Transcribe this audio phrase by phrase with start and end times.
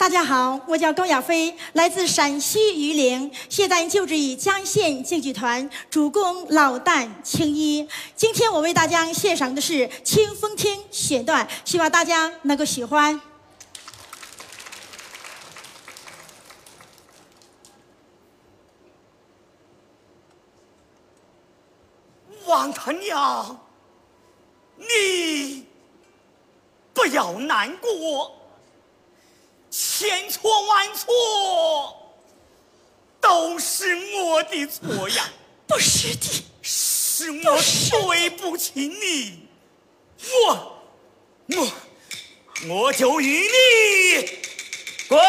[0.00, 7.86] 大家好，我叫高亚飞，来自陕西榆林，现在就职于江县京剧团，主攻老旦青衣。
[8.16, 13.20] 今天我为大家献上的是《清风厅》选段，希望大家能够喜欢。
[22.46, 23.60] 王他娘，
[24.78, 25.66] 你
[26.94, 28.39] 不要难过。
[30.00, 32.14] 千错万错
[33.20, 35.30] 都是我的错呀！
[35.68, 36.26] 不是的，
[36.62, 37.60] 是我
[38.14, 39.46] 对不起你，
[40.46, 40.82] 我
[41.48, 41.72] 我
[42.66, 44.38] 我就与你
[45.06, 45.20] 滚。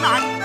[0.00, 0.39] 难。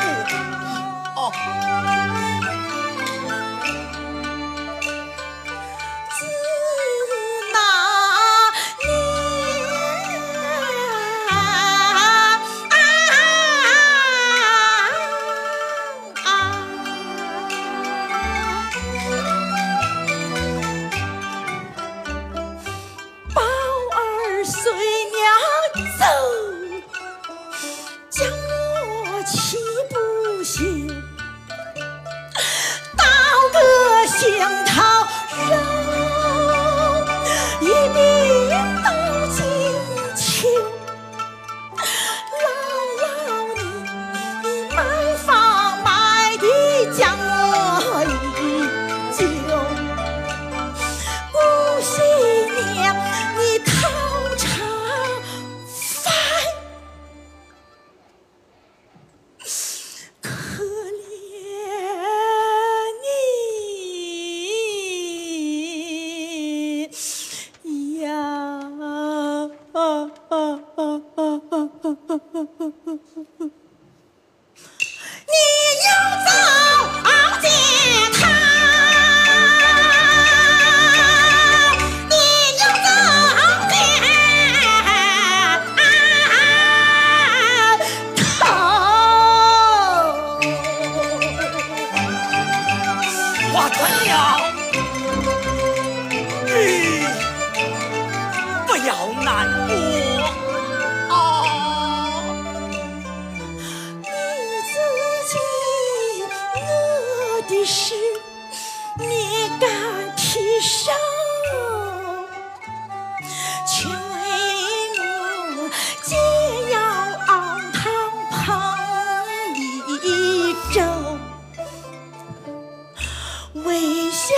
[124.28, 124.36] 小儿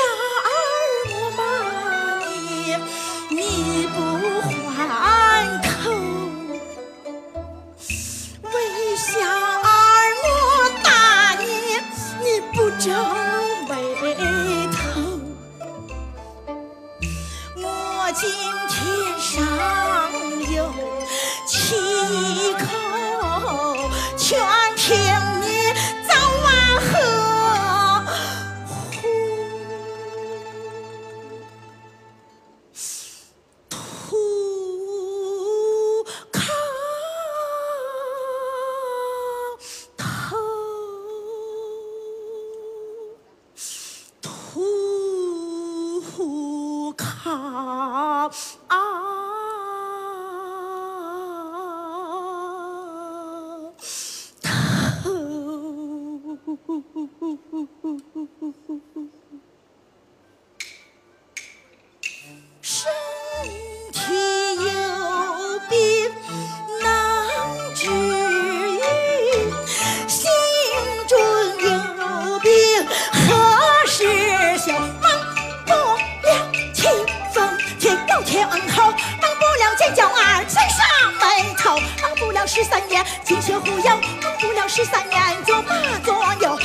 [1.13, 1.39] 我骂
[2.25, 2.75] 你
[3.29, 3.97] 你不
[4.69, 4.77] 还
[5.61, 5.71] 口
[8.43, 8.55] 为
[8.97, 9.65] 小儿
[10.25, 10.27] 我
[10.83, 10.87] 打
[11.39, 11.45] 你
[12.21, 12.85] 你不皱
[13.69, 13.73] 眉
[14.73, 14.77] 头。
[17.55, 17.65] 我
[18.13, 18.29] 今
[18.67, 18.75] 天
[19.17, 19.86] 上
[62.61, 62.89] 身
[63.91, 63.99] 体
[64.55, 65.75] 有病
[66.81, 66.85] 难
[67.75, 68.79] 治愈，
[70.07, 70.29] 心
[71.07, 71.17] 中
[71.59, 71.67] 有
[72.39, 72.49] 病
[73.13, 73.15] 何
[73.87, 73.95] 时
[74.57, 74.73] 休？
[74.73, 75.07] 忘
[75.65, 76.29] 不了
[76.73, 76.77] 清
[77.33, 77.35] 风
[77.79, 78.11] 天高
[78.75, 80.77] 厚，忘不了尖角儿青上
[81.19, 81.23] 眉
[81.57, 81.63] 头。
[82.47, 86.57] 十三年金雀忽悠，忘不了十三年做马做牛，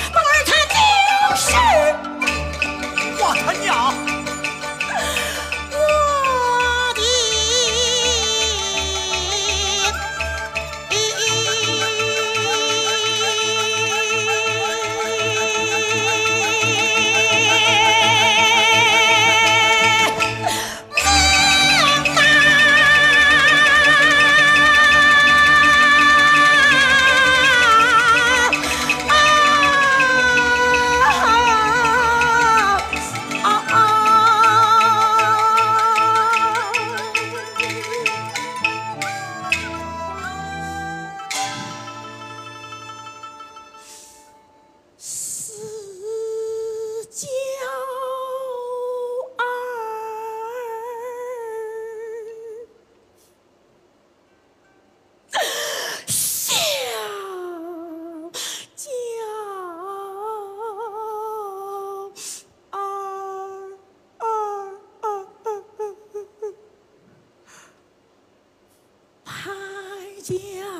[70.22, 70.71] 家